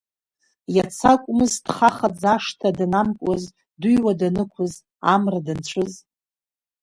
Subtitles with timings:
[0.75, 3.43] Иац акәмыз, дхахаӡа, ашҭа данамкуаз,
[3.79, 4.73] дыҩуа данықәыз,
[5.13, 5.93] амра данцәыз.